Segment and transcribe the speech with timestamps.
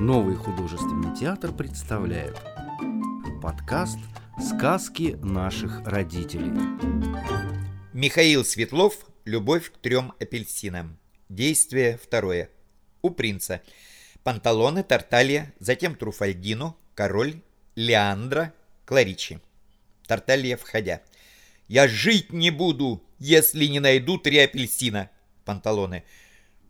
[0.00, 2.36] Новый художественный театр представляет
[3.42, 3.98] подкаст
[4.38, 6.52] «Сказки наших родителей».
[7.94, 10.98] Михаил Светлов «Любовь к трем апельсинам».
[11.30, 12.50] Действие второе.
[13.00, 13.62] У принца.
[14.22, 17.40] Панталоны, Тарталья, затем Труфальдино, Король,
[17.74, 18.52] Леандра,
[18.84, 19.40] Кларичи.
[20.06, 21.00] Тарталья, входя.
[21.68, 25.08] «Я жить не буду, если не найду три апельсина!»
[25.46, 26.04] Панталоны.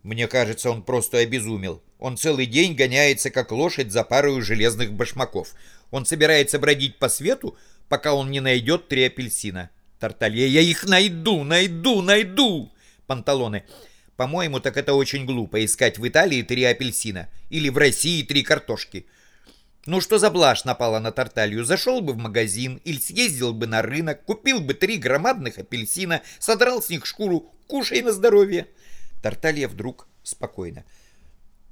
[0.05, 1.83] Мне кажется, он просто обезумел.
[1.99, 5.55] Он целый день гоняется, как лошадь, за парою железных башмаков.
[5.91, 7.57] Он собирается бродить по свету,
[7.89, 9.71] пока он не найдет три апельсина.
[9.99, 12.73] Тарталья, я их найду, найду, найду!
[13.07, 13.65] Панталоны.
[14.17, 17.29] По-моему, так это очень глупо искать в Италии три апельсина.
[17.51, 19.07] Или в России три картошки.
[19.87, 21.65] Ну что за блажь напала на Тарталью?
[21.65, 26.83] Зашел бы в магазин или съездил бы на рынок, купил бы три громадных апельсина, содрал
[26.83, 28.67] с них шкуру, кушай на здоровье.
[29.23, 30.85] Тарталья вдруг спокойно.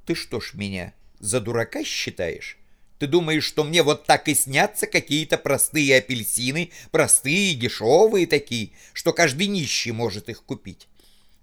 [0.05, 2.57] Ты что ж меня за дурака считаешь?
[2.99, 9.11] Ты думаешь, что мне вот так и снятся какие-то простые апельсины, простые, дешевые такие, что
[9.11, 10.87] каждый нищий может их купить?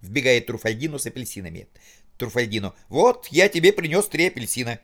[0.00, 1.68] Вбегает Труфальдино с апельсинами.
[2.16, 4.78] Труфальдино, вот, я тебе принес три апельсина.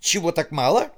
[0.00, 0.92] Чего так мало?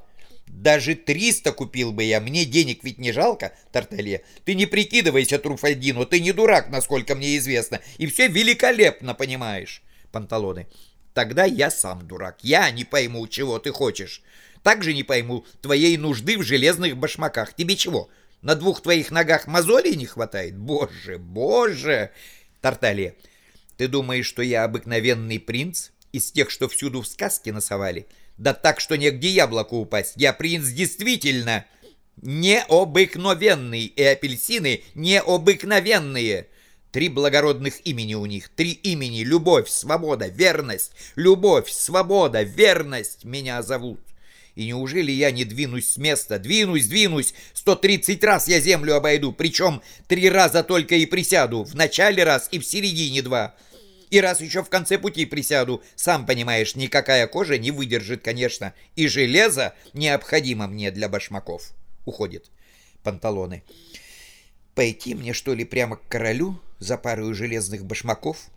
[0.46, 4.22] Даже триста купил бы я, мне денег ведь не жалко, Тарталья.
[4.44, 9.82] Ты не прикидывайся, Труфальдино, ты не дурак, насколько мне известно, и все великолепно понимаешь.
[10.12, 10.66] Панталоны.
[11.16, 14.20] Тогда я сам дурак, я не пойму, чего ты хочешь.
[14.62, 17.54] Также не пойму твоей нужды в железных башмаках.
[17.54, 18.10] Тебе чего,
[18.42, 20.58] на двух твоих ногах мозолей не хватает?
[20.58, 22.10] Боже, боже!
[22.60, 23.14] Тарталья.
[23.78, 28.06] Ты думаешь, что я обыкновенный принц из тех, что всюду в сказке насовали?—
[28.36, 30.12] да так, что негде яблоку упасть.
[30.16, 31.64] Я принц действительно
[32.20, 36.48] необыкновенный, и апельсины необыкновенные.
[36.92, 40.92] Три благородных имени у них, три имени— любовь, свобода, верность.
[41.14, 44.00] Любовь, свобода, верность меня зовут.
[44.54, 46.38] И неужели я не двинусь с места?
[46.38, 47.34] Двинусь, двинусь.
[47.52, 51.64] Сто тридцать раз я землю обойду, причем три раза только и присяду.
[51.64, 53.54] В начале раз и в середине два.
[54.08, 58.72] И раз еще в конце пути присяду, сам понимаешь, никакая кожа не выдержит, конечно.
[58.94, 61.74] И железо необходимо мне для башмаков.
[62.06, 62.50] Уходит.
[63.02, 63.62] Панталоны.
[64.74, 68.50] Пойти мне, что ли, прямо к королю за пару железных башмаков?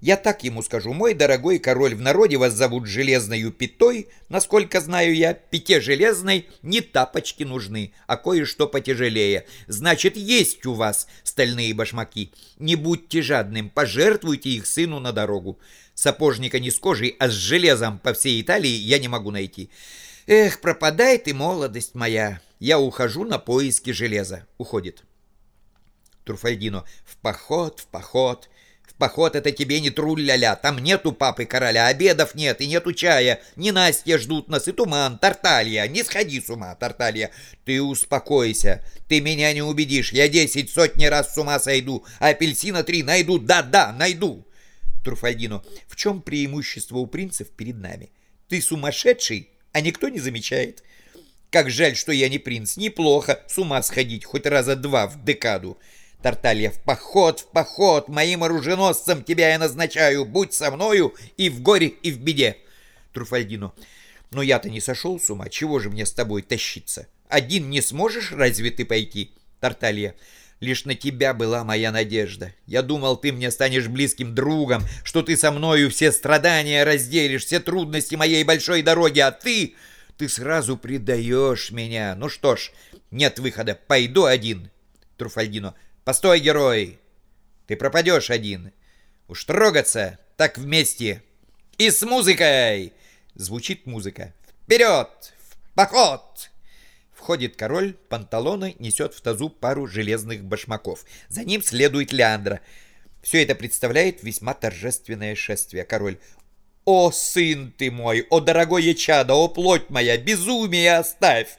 [0.00, 5.14] Я так ему скажу, мой дорогой король, в народе вас зовут железною пятой, насколько знаю
[5.14, 9.46] я, пяте железной не тапочки нужны, а кое-что потяжелее.
[9.68, 12.32] Значит, есть у вас стальные башмаки.
[12.58, 15.60] Не будьте жадным, пожертвуйте их сыну на дорогу.
[15.94, 19.70] Сапожника не с кожей, а с железом по всей Италии я не могу найти.
[20.26, 22.40] Эх, пропадай ты, молодость моя.
[22.58, 24.46] Я ухожу на поиски железа.
[24.58, 25.04] Уходит.
[26.24, 26.84] Труфальдино.
[27.04, 28.48] В поход, в поход.
[28.86, 33.40] В поход это тебе не труль-ля-ля, там нету папы короля, обедов нет и нету чая.
[33.56, 37.30] Не Настя ждут нас и туман, Тарталья, не сходи с ума, Тарталья.
[37.64, 43.02] Ты успокойся, ты меня не убедишь, я десять сотни раз с ума сойду, апельсина три
[43.02, 44.46] найду, да-да, найду.
[45.02, 48.10] Труфальдино, в чем преимущество у принцев перед нами?
[48.48, 50.84] Ты сумасшедший, а никто не замечает.
[51.50, 55.78] Как жаль, что я не принц, неплохо с ума сходить хоть раза два в декаду.
[56.22, 61.60] Тарталья, в поход, в поход, моим оруженосцем тебя я назначаю, будь со мною и в
[61.60, 62.58] горе, и в беде.
[63.12, 63.72] Труфальдино,
[64.30, 67.08] но я-то не сошел с ума, чего же мне с тобой тащиться?
[67.28, 69.32] Один не сможешь разве ты пойти?
[69.58, 70.14] Тарталья,
[70.60, 72.54] лишь на тебя была моя надежда.
[72.66, 77.58] Я думал, ты мне станешь близким другом, что ты со мною все страдания разделишь, все
[77.58, 79.74] трудности моей большой дороги, а ты...
[80.18, 82.14] Ты сразу предаешь меня.
[82.14, 82.70] Ну что ж,
[83.10, 84.70] нет выхода, пойду один.
[85.16, 86.98] Труфальдино, Постой, герой!
[87.68, 88.72] Ты пропадешь один.
[89.28, 91.22] Уж трогаться, так вместе.
[91.78, 92.92] И с музыкой!
[93.36, 94.34] Звучит музыка.
[94.64, 95.32] Вперед!
[95.38, 96.50] В поход!
[97.12, 101.04] Входит король, панталоны несет в тазу пару железных башмаков.
[101.28, 102.60] За ним следует Леандра.
[103.22, 105.84] Все это представляет весьма торжественное шествие.
[105.84, 106.18] Король.
[106.84, 108.26] «О, сын ты мой!
[108.28, 109.34] О, дорогое чадо!
[109.34, 110.18] О, плоть моя!
[110.18, 111.56] Безумие оставь!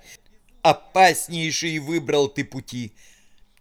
[0.63, 2.93] Опаснейший выбрал ты пути!»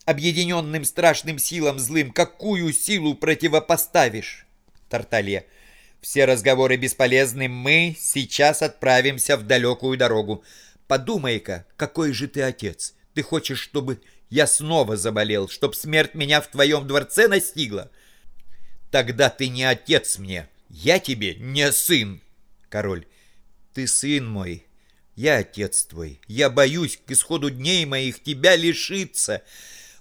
[0.05, 4.47] Объединенным страшным силам злым, какую силу противопоставишь?
[4.89, 5.45] Тарталья.
[6.01, 10.45] Все разговоры бесполезны, мы сейчас отправимся в далекую дорогу.
[10.89, 12.95] Подумай-ка, какой же ты отец?
[13.15, 17.91] Ты хочешь, чтобы я снова заболел, чтоб смерть меня в твоем дворце настигла?
[18.91, 22.21] Тогда ты не отец мне, я тебе не сын.
[22.69, 23.07] Король.
[23.73, 24.67] Ты сын мой,
[25.15, 26.21] я отец твой.
[26.27, 29.43] Я боюсь к исходу дней моих тебя лишиться.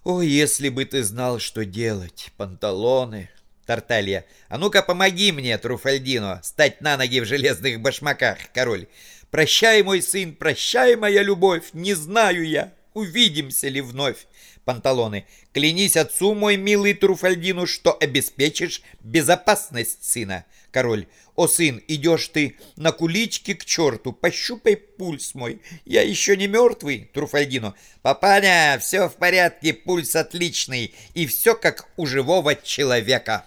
[0.03, 3.29] О, если бы ты знал, что делать, панталоны.
[3.67, 8.87] Тарталья, а ну-ка помоги мне, Труфальдино, стать на ноги в железных башмаках, король.
[9.29, 14.25] Прощай, мой сын, прощай, моя любовь, не знаю я, увидимся ли вновь.
[14.65, 15.25] Панталоны.
[15.53, 20.45] Клянись отцу, мой милый Труфальдину, что обеспечишь безопасность сына.
[20.71, 21.07] Король.
[21.41, 25.59] О, сын, идешь ты на кулички к черту, пощупай пульс мой.
[25.85, 27.73] Я еще не мертвый, Труфальдину.
[28.03, 33.43] Папаня, все в порядке, пульс отличный, и все как у живого человека.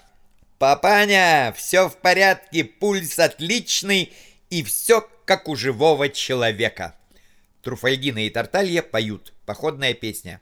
[0.59, 4.13] Папаня, все в порядке, пульс отличный,
[4.51, 6.97] и все как у живого человека.
[7.63, 9.33] Труфальдина и Тарталья поют.
[9.47, 10.41] Походная песня.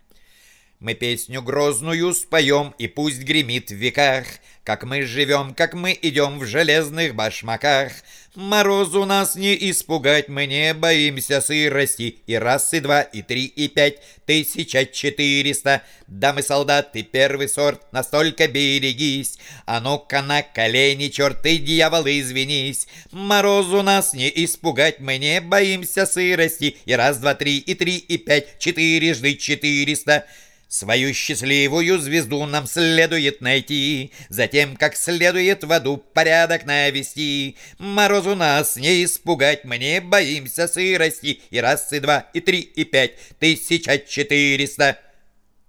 [0.83, 4.27] Мы песню грозную споем, и пусть гремит в веках,
[4.65, 7.93] Как мы живем, как мы идем в железных башмаках.
[8.35, 12.19] Морозу нас не испугать, мы не боимся сырости.
[12.27, 15.83] И раз, и два, и три, и пять, тысяча четыреста.
[16.09, 19.39] Дамы солдаты, первый сорт, настолько берегись.
[19.67, 22.89] А ну-ка на колени, черт ты, дьявол, извинись.
[23.13, 26.77] Морозу нас не испугать, мы не боимся сырости.
[26.87, 30.27] И раз, два, три, и три, и пять, четырежды четыреста.
[30.73, 37.59] Свою счастливую звезду нам следует найти, Затем, как следует в аду порядок навести.
[37.77, 41.43] Морозу нас не испугать, мы не боимся сырости.
[41.51, 44.99] И раз, и два, и три, и пять, тысяча четыреста.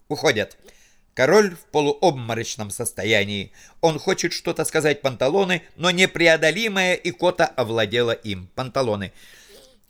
[0.08, 0.58] Уходят.
[1.14, 3.52] Король в полуобморочном состоянии.
[3.82, 8.48] Он хочет что-то сказать Панталоны, но непреодолимая икота овладела им.
[8.56, 9.12] Панталоны.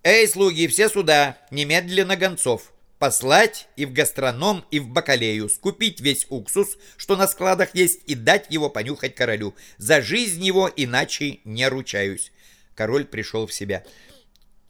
[0.01, 1.37] «Эй, слуги, все сюда!
[1.51, 2.72] Немедленно гонцов!»
[3.03, 8.15] Послать и в гастроном, и в бакалею, скупить весь уксус, что на складах есть, и
[8.15, 9.55] дать его понюхать королю.
[9.77, 12.31] За жизнь его иначе не ручаюсь.
[12.75, 13.83] Король пришел в себя.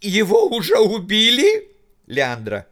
[0.02, 1.70] «Его уже убили?»
[2.08, 2.66] Леандра.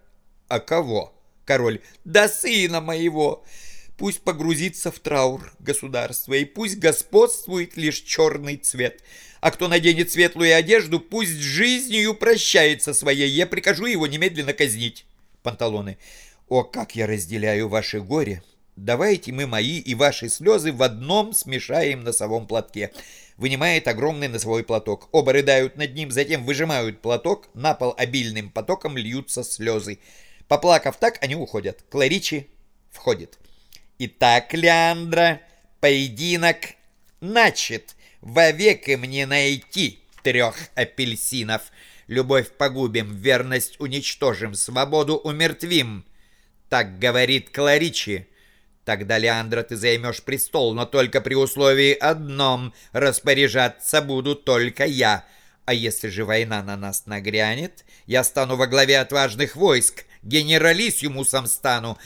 [0.47, 1.13] «А кого?»
[1.45, 1.81] Король.
[2.05, 3.45] «Да сына моего!»
[3.99, 9.03] Пусть погрузится в траур государства, и пусть господствует лишь черный цвет.
[9.41, 15.05] А кто наденет светлую одежду, пусть жизнью прощается своей, я прикажу его немедленно казнить
[15.41, 15.97] панталоны.
[16.47, 18.43] «О, как я разделяю ваше горе!
[18.75, 22.91] Давайте мы мои и ваши слезы в одном смешаем носовом платке».
[23.37, 25.09] Вынимает огромный носовой платок.
[25.11, 29.97] Оба рыдают над ним, затем выжимают платок, на пол обильным потоком льются слезы.
[30.47, 31.83] Поплакав так, они уходят.
[31.89, 32.47] Кларичи
[32.91, 33.39] входит.
[33.97, 35.41] «Итак, Леандра,
[35.79, 36.57] поединок
[37.19, 37.95] начат.
[38.21, 41.71] Вовеки мне найти трех апельсинов».
[42.11, 46.03] Любовь погубим, верность уничтожим, свободу умертвим.
[46.67, 48.27] Так говорит Кларичи.
[48.83, 55.23] Тогда, Леандра, ты займешь престол, но только при условии одном— распоряжаться буду только я.
[55.63, 61.97] А если же война на нас нагрянет, я стану во главе отважных войск, генералиссимусом стану.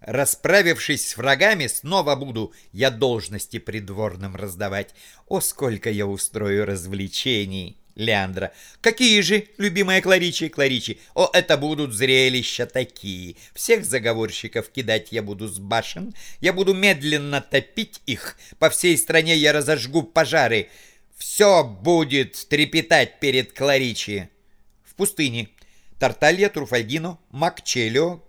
[0.00, 4.94] Расправившись с врагами, снова буду я должности придворным раздавать.
[5.26, 8.52] О, сколько я устрою развлечений!» Леандра.
[8.80, 10.98] Какие же, любимая Кларичи, Кларичи?
[11.14, 13.36] О, это будут зрелища такие.
[13.54, 16.14] Всех заговорщиков кидать я буду с башен.
[16.40, 18.36] Я буду медленно топить их.
[18.58, 20.68] По всей стране я разожгу пожары.
[21.16, 24.28] Все будет трепетать перед Кларичи.
[24.84, 25.48] В пустыне.
[25.98, 28.22] Тарталья, Труфальдино, Макчелио,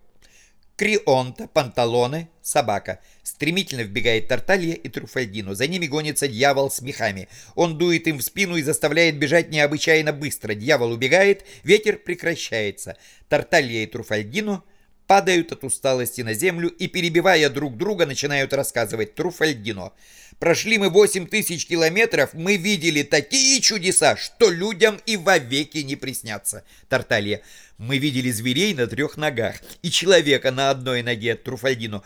[0.75, 2.99] Крионта, Панталоны, собака.
[3.21, 5.53] Стремительно вбегает Тарталья и Труфальдино.
[5.53, 7.27] За ними гонится дьявол с мехами.
[7.55, 10.55] Он дует им в спину и заставляет бежать необычайно быстро.
[10.55, 12.97] Дьявол убегает, ветер прекращается.
[13.29, 14.63] Тарталья и Труфальдино
[15.13, 19.91] падают от усталости на землю и, перебивая друг друга, начинают рассказывать Труфальдино.
[20.39, 26.63] Прошли мы восемь тысяч километров, мы видели такие чудеса, что людям и вовеки не приснятся.
[26.89, 27.41] Тарталья.
[27.77, 32.01] Мы видели зверей на трех ногах и человека на одной ноге, Труфальдино.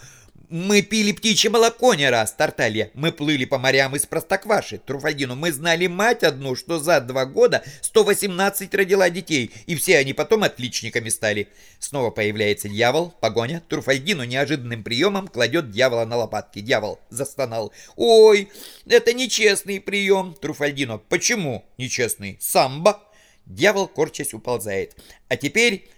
[0.49, 2.89] Мы пили птичье молоко не раз, Тарталья.
[2.93, 5.35] Мы плыли по морям из Простокваши, Труфальдину.
[5.35, 10.43] Мы знали мать одну, что за два года 118 родила детей, и все они потом
[10.43, 11.49] отличниками стали.
[11.79, 13.61] Снова появляется дьявол, погоня.
[13.67, 16.61] Труфальдину неожиданным приемом кладет дьявола на лопатки.
[16.61, 17.73] Дьявол застонал.
[17.97, 18.47] «Ой,
[18.85, 20.97] это нечестный прием, Труфальдино.
[20.97, 22.37] Почему нечестный?
[22.39, 23.01] Самбо!»
[23.45, 24.95] Дьявол, корчась, уползает.
[25.27, 25.89] «А теперь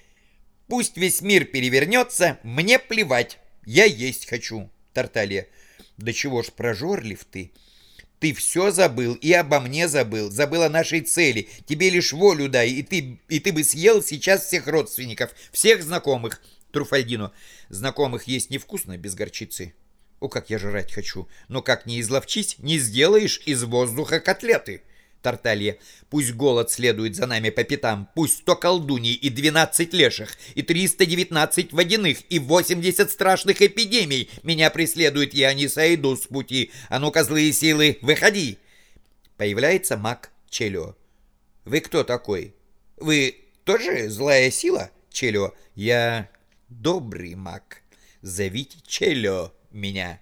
[0.67, 3.37] пусть весь мир перевернется, мне плевать».
[3.71, 5.47] Я есть хочу, Тарталья.
[5.97, 7.51] Да чего ж прожорлив ты?
[8.19, 11.47] Ты все забыл и обо мне забыл, забыл о нашей цели.
[11.67, 16.41] Тебе лишь волю дай, и ты, и ты бы съел сейчас всех родственников, всех знакомых.
[16.71, 17.31] Труфальдино,
[17.69, 19.75] знакомых есть невкусно без горчицы.
[20.19, 21.27] О, как я жрать хочу.
[21.47, 24.81] Но как не изловчись, не сделаешь из воздуха котлеты.
[25.21, 25.77] Тарталья.
[26.09, 31.05] Пусть голод следует за нами по пятам, пусть сто колдуний и двенадцать леших, и триста
[31.05, 36.71] девятнадцать водяных, и восемьдесят страшных эпидемий меня преследуют, я не сойду с пути.
[36.89, 38.57] А ну-ка, злые силы, выходи!»
[39.37, 40.95] Появляется маг Челио.
[41.65, 42.55] «Вы кто такой?»
[42.99, 45.53] Вы тоже злая сила, Челио?
[45.73, 46.29] Я
[46.67, 47.81] добрый маг.
[48.21, 50.19] Зовите Челио меня.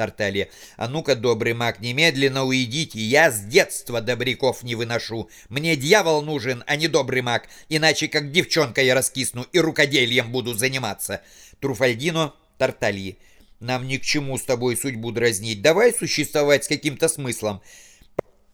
[0.00, 0.48] Тарталья.
[0.78, 5.28] «А ну-ка, добрый маг, немедленно уйдите, я с детства добряков не выношу.
[5.50, 10.54] Мне дьявол нужен, а не добрый маг, иначе как девчонка я раскисну и рукоделием буду
[10.54, 11.20] заниматься».
[11.60, 13.18] Труфальдино Тартальи.
[13.60, 17.60] «Нам ни к чему с тобой судьбу дразнить, давай существовать с каким-то смыслом»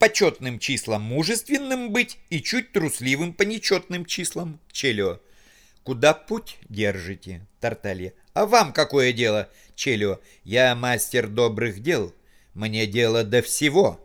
[0.01, 4.59] почетным числам мужественным быть и чуть трусливым по нечетным числам.
[4.73, 5.21] Челио.
[5.85, 8.13] Куда путь держите, Тарталья?
[8.35, 10.21] А вам какое дело, Челио?
[10.43, 12.13] Я мастер добрых дел.
[12.55, 14.01] Мне дело до всего.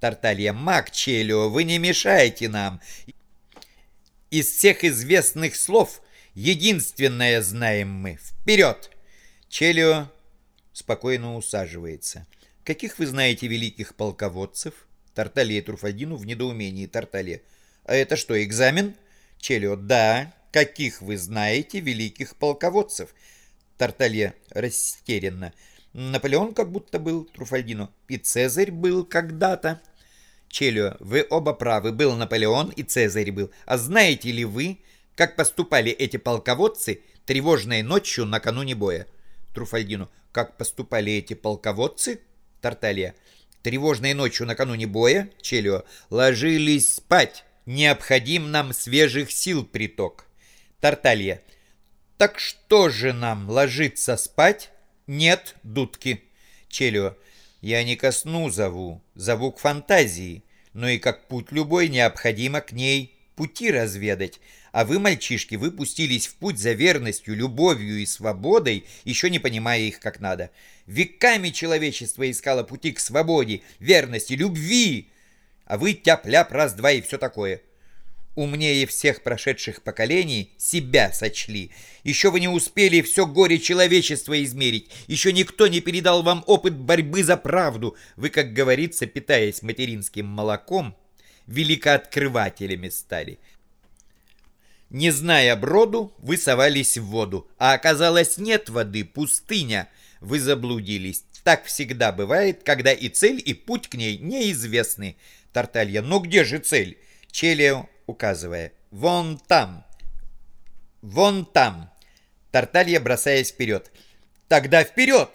[0.00, 0.52] Тарталья.
[0.52, 2.80] Маг Челио, вы не мешаете нам.
[4.30, 6.02] Из всех известных слов
[6.34, 8.18] единственное знаем мы.
[8.20, 8.90] Вперед!
[9.48, 10.08] Челио
[10.72, 12.26] спокойно усаживается.
[12.64, 14.74] Каких вы знаете великих полководцев?
[15.14, 17.40] Тарталья и Труфальдину в недоумении Тарталья.
[17.84, 18.94] А это что, экзамен?
[19.38, 19.76] Челио.
[19.76, 23.14] Да, каких вы знаете великих полководцев?»
[23.82, 25.52] Тарталья растерянно.
[25.92, 29.80] «Наполеон как будто был, Труфальдино, и Цезарь был когда-то».
[30.48, 33.50] Челио, вы оба правы, был Наполеон и Цезарь был.
[33.66, 34.78] А знаете ли вы,
[35.16, 39.08] как поступали эти полководцы тревожной ночью накануне боя?
[39.52, 42.20] Труфальдино, как поступали эти полководцы?
[42.60, 43.16] Тарталья,
[43.62, 45.28] тревожной ночью накануне боя?
[45.40, 47.44] Челио, ложились спать.
[47.66, 50.26] Необходим нам свежих сил приток.
[50.78, 51.42] Тарталья.
[52.22, 54.70] Так что же нам, ложиться спать?
[55.08, 56.22] Нет, дудки.
[56.68, 57.16] Челио.
[57.60, 60.44] Я не ко сну зову, зову к фантазии.
[60.72, 64.38] Но и как путь любой, необходимо к ней пути разведать.
[64.70, 69.80] А вы, мальчишки, вы пустились в путь за верностью, любовью и свободой, еще не понимая
[69.80, 70.52] их как надо.
[70.86, 75.08] Веками человечество искало пути к свободе, верности, любви.
[75.64, 77.62] А вы тяп-ляп раз-два и все такое
[78.34, 81.70] умнее всех прошедших поколений, себя сочли.
[82.02, 84.90] Еще вы не успели все горе человечества измерить.
[85.06, 87.96] Еще никто не передал вам опыт борьбы за правду.
[88.16, 90.96] Вы, как говорится, питаясь материнским молоком,
[91.46, 93.38] великооткрывателями стали.
[94.90, 99.88] Не зная броду, вы совались в воду, а оказалось нет воды, пустыня.
[100.20, 101.24] Вы заблудились.
[101.44, 105.16] Так всегда бывает, когда и цель, и путь к ней неизвестны.
[105.52, 106.98] Тарталья, но где же цель?
[107.30, 108.72] Челио указывая.
[108.90, 109.84] «Вон там!
[111.00, 111.90] Вон там!»
[112.50, 113.90] Тарталья бросаясь вперед.
[114.48, 115.30] «Тогда вперед!»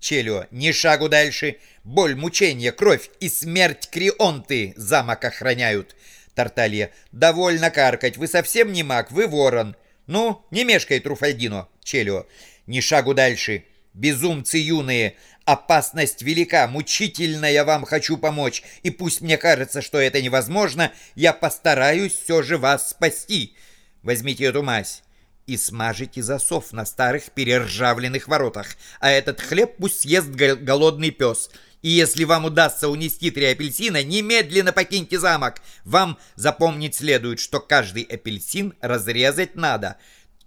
[0.00, 1.58] Челио, ни шагу дальше.
[1.84, 5.96] Боль, мучение, кровь и смерть Крионты замок охраняют.
[6.34, 9.76] Тарталья, довольно каркать, вы совсем не маг, вы ворон.
[10.06, 11.68] Ну, не мешкай, Труфальдино.
[11.82, 12.26] Челио,
[12.66, 13.64] ни шагу дальше.
[13.98, 20.22] Безумцы юные, Опасность велика, мучительно я вам хочу помочь, и пусть мне кажется, что это
[20.22, 23.56] невозможно, я постараюсь все же вас спасти.
[24.02, 25.02] Возьмите эту мазь
[25.46, 31.50] и смажите засов на старых перержавленных воротах, а этот хлеб пусть съест голодный пес.
[31.82, 35.62] И если вам удастся унести три апельсина, немедленно покиньте замок.
[35.84, 39.96] Вам запомнить следует, что каждый апельсин разрезать надо.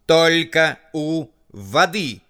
[0.05, 2.21] Только у воды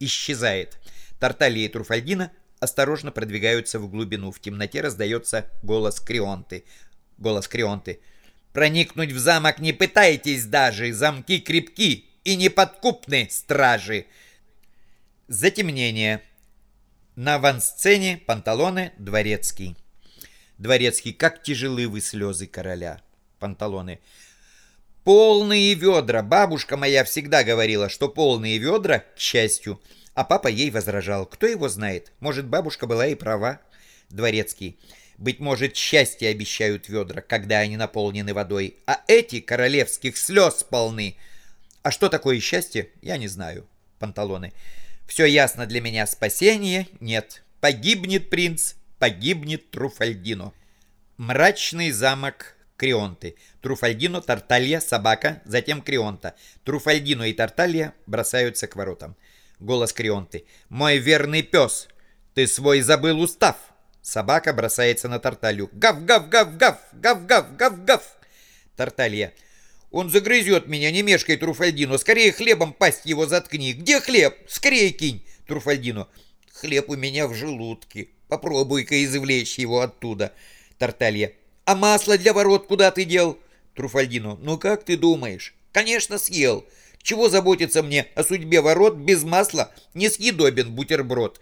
[0.00, 0.78] исчезает.
[1.18, 4.30] Тарталья и Труфальдина осторожно продвигаются в глубину.
[4.30, 6.64] В темноте раздается голос Крионты.
[7.18, 8.00] Голос Крионты.
[8.52, 14.06] «Проникнуть в замок не пытайтесь даже, замки крепки и неподкупны, стражи!»
[15.28, 16.22] Затемнение.
[17.14, 19.76] На авансцене панталоны Дворецкий.
[20.56, 23.02] Дворецкий, как тяжелы вы слезы короля.
[23.38, 24.00] Панталоны.
[25.08, 26.22] Полные ведра.
[26.22, 29.80] Бабушка моя всегда говорила, что полные ведра, к счастью,
[30.12, 31.24] а папа ей возражал.
[31.24, 32.12] Кто его знает?
[32.20, 33.58] Может, бабушка была и права?
[34.10, 34.78] Дворецкий.
[35.16, 41.16] Быть может, счастье обещают ведра, когда они наполнены водой, а эти королевских слез полны.
[41.82, 43.66] А что такое счастье, я не знаю.
[43.98, 44.52] Панталоны.
[45.06, 46.06] Все ясно для меня.
[46.06, 47.42] Спасение нет.
[47.62, 50.52] Погибнет принц, погибнет Труфальдино.
[51.16, 53.34] Мрачный замок Крионты.
[53.60, 56.36] Труфальдино, Тарталья, собака, затем Крионта.
[56.64, 59.16] Труфальдино и Тарталья бросаются к воротам.
[59.58, 60.44] Голос Крионты.
[60.68, 61.88] «Мой верный пес!
[62.34, 63.56] Ты свой забыл устав!»
[64.00, 65.68] Собака бросается на Тарталью.
[65.72, 66.78] «Гав-гав-гав-гав!
[66.92, 68.02] Гав-гав-гав-гав!»
[68.76, 69.34] Тарталья.
[69.90, 71.98] «Он загрызет меня, не мешкай, Труфальдино!
[71.98, 73.72] Скорее хлебом пасть его заткни!
[73.72, 74.36] Где хлеб?
[74.48, 76.06] Скорее кинь!» Труфальдино.
[76.52, 78.10] «Хлеб у меня в желудке.
[78.28, 80.32] Попробуй-ка извлечь его оттуда!»
[80.78, 81.32] Тарталья.
[81.68, 83.38] «А масло для ворот куда ты дел?»
[83.74, 84.38] Труфальдино.
[84.40, 86.66] «Ну как ты думаешь?» «Конечно съел!»
[87.02, 89.70] Чего заботиться мне о судьбе ворот без масла?
[89.92, 91.38] Несъедобен бутерброд.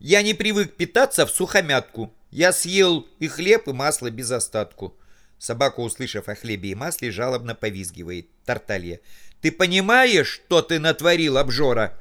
[0.00, 2.12] Я не привык питаться в сухомятку.
[2.32, 4.98] Я съел и хлеб, и масло без остатку.
[5.38, 8.26] Собака, услышав о хлебе и масле, жалобно повизгивает.
[8.44, 8.98] Тарталья.
[9.40, 11.96] «Ты понимаешь, что ты натворил, обжора?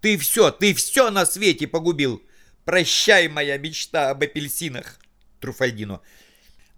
[0.00, 2.22] Ты все, ты все на свете погубил!
[2.64, 4.98] Прощай, моя мечта об апельсинах!»
[5.40, 6.00] Труфальдино.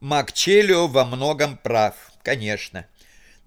[0.01, 2.87] Макчелио во многом прав, конечно.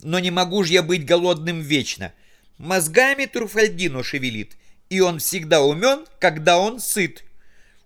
[0.03, 2.13] Но не могу же я быть голодным вечно.
[2.57, 4.57] Мозгами Труфальдино шевелит,
[4.89, 7.23] и он всегда умен, когда он сыт.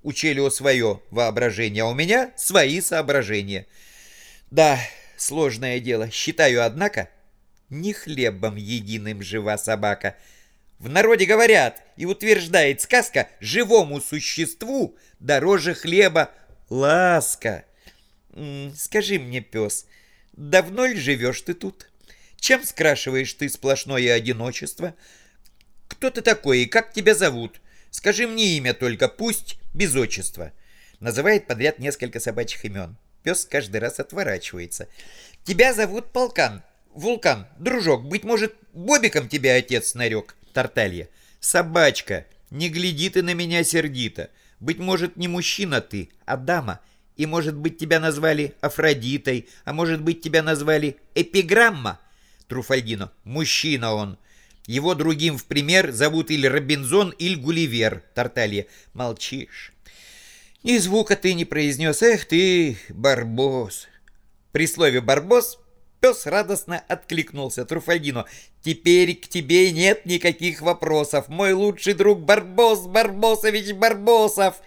[0.02, 3.68] У Челио свое воображение, а у меня свои соображения.
[4.52, 4.80] Да,
[5.18, 6.10] сложное дело.
[6.10, 7.10] Считаю, однако,
[7.70, 10.16] не хлебом единым жива собака.
[10.80, 16.32] В народе говорят и утверждает сказка живому существу дороже хлеба
[16.70, 17.66] ласка.
[18.76, 19.86] Скажи мне, пес,
[20.34, 21.90] давно ли живешь ты тут?
[22.38, 24.94] Чем скрашиваешь ты сплошное одиночество?
[25.88, 27.62] Кто ты такой и как тебя зовут?
[27.90, 30.52] Скажи мне имя только, пусть без отчества.
[31.00, 32.98] Называет подряд несколько собачьих имен.
[33.24, 34.90] Пес каждый раз отворачивается.
[35.44, 36.62] Тебя зовут Полкан.
[36.94, 40.36] Вулкан, дружок, быть может, Бобиком тебя отец нарек.
[40.54, 41.10] Тарталья.
[41.40, 44.30] Собачка, не гляди ты на меня сердито.
[44.60, 46.82] Быть может, не мужчина ты, а дама.
[47.18, 52.00] И, может быть, тебя назвали Афродитой, а может быть, тебя назвали Эпиграмма.
[52.48, 53.12] Труфальдино.
[53.24, 54.18] Мужчина он.
[54.68, 58.04] Его другим в пример зовут или Робинзон, или Гулливер.
[58.14, 58.68] Тарталья.
[58.94, 59.74] Молчишь.
[60.64, 62.02] Ни звука ты не произнес.
[62.02, 63.88] Эх ты, Барбос.
[64.52, 65.60] При слове «барбос»
[66.00, 68.26] пес радостно откликнулся Труфальдино.
[68.62, 71.28] «Теперь к тебе нет никаких вопросов.
[71.28, 74.62] Мой лучший друг Барбос Барбосович Барбосов!»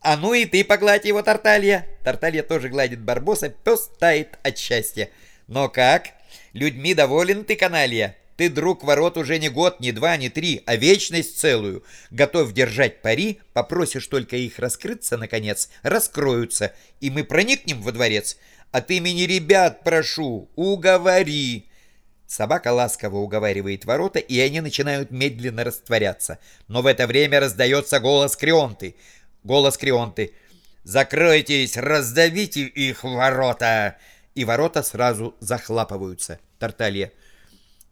[0.00, 5.10] «А ну и ты погладь его, Тарталья!» Тарталья тоже гладит Барбоса, пес тает от счастья.
[5.46, 6.08] «Но как?
[6.52, 10.76] Людьми доволен ты, каналья?» Ты, друг ворот, уже не год, не два, не три, а
[10.76, 11.82] вечность целую.
[12.12, 18.36] Готов держать пари, попросишь только их раскрыться, наконец, раскроются, и мы проникнем во дворец.
[18.70, 21.66] От имени ребят прошу, уговори.
[22.28, 26.38] Собака ласково уговаривает ворота, и они начинают медленно растворяться.
[26.68, 28.94] Но в это время раздается голос Крионты.
[29.44, 30.34] Голос Крионты.
[30.84, 33.98] «Закройтесь, раздавите их ворота!»
[34.34, 36.38] И ворота сразу захлапываются.
[36.58, 37.12] Тарталья.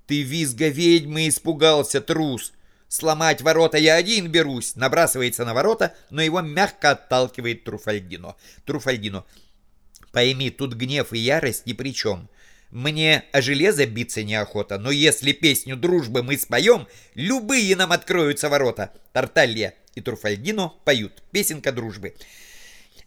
[0.07, 2.53] Ты визга ведьмы испугался, трус.
[2.89, 4.77] Сломать ворота я один берусь.
[4.77, 8.37] Набрасывается на ворота, но его мягко отталкивает Труфальдино.
[8.65, 9.25] Труфальдино.
[10.13, 12.29] Пойми, тут гнев и ярость ни при чем.
[12.71, 18.93] Мне о железо биться неохота, но если песню дружбы мы споем, любые нам откроются ворота.
[19.13, 21.23] Тарталья и Труфальдино поют.
[21.33, 22.15] Песенка дружбы.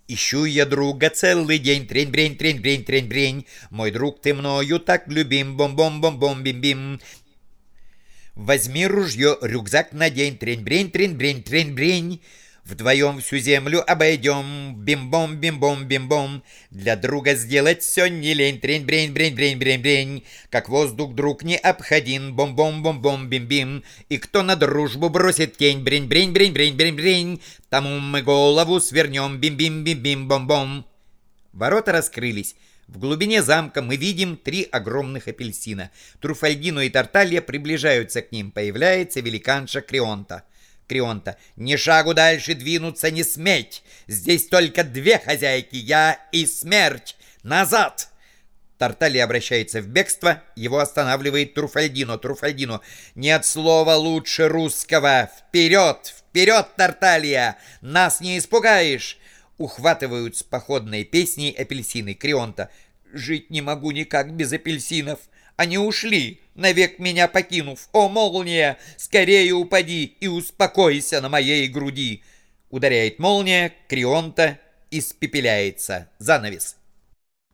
[0.08, 3.46] Ищу я друга целый день, трень-брень, трень-брень, трень-брень.
[3.70, 7.00] Мой друг, ты мною так любим, бом-бом-бом-бом-бим-бим.
[8.34, 12.22] Возьми ружье, рюкзак надень, трень-брень, трень-брень, трень-брень.
[12.70, 16.44] Вдвоем всю землю обойдем, бим-бом, бим-бом, бим-бом.
[16.70, 20.24] Для друга сделать все не лень, трень, брень, брень, брень, брень, брень.
[20.52, 23.84] Как воздух друг не обходим, бом-бом, бом-бом, бим-бим.
[24.10, 27.42] И кто на дружбу бросит тень, брень, брень, брень, брень, брень, брень.
[27.70, 30.86] Тому мы голову свернем, бим-бим, бим-бим, бом-бом.
[31.54, 32.56] Ворота раскрылись.
[32.88, 35.90] В глубине замка мы видим три огромных апельсина.
[36.22, 38.52] Труфальдино и Тарталья приближаются к ним.
[38.52, 40.44] Появляется великанша Крионта.
[40.90, 41.38] Крионта.
[41.56, 43.84] «Ни шагу дальше двинуться не сметь!
[44.08, 47.16] Здесь только две хозяйки, я и смерть!
[47.44, 48.10] Назад!»
[48.80, 52.18] Тарталья обращается в бегство, его останавливает Труфальдино.
[52.18, 52.82] Труфальдино.
[53.14, 55.30] «Нет слова лучше русского!
[55.38, 56.14] Вперед!
[56.18, 57.58] Вперед, Тарталья!
[57.82, 59.20] Нас не испугаешь!»
[59.58, 62.70] Ухватывают с походной песней апельсины Крионта.
[63.12, 65.20] «Жить не могу никак без апельсинов!»
[65.60, 67.90] Они ушли, навек меня покинув.
[67.92, 72.24] О, молния, скорее упади и успокойся на моей груди.
[72.70, 74.58] Ударяет молния, Крионта
[74.90, 76.08] испепеляется.
[76.18, 76.78] Занавес.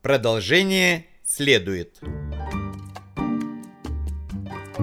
[0.02, 1.98] Продолжение следует.